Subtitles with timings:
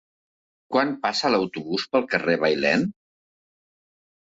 [0.75, 2.91] Quan passa l'autobús pel carrer Bailèn?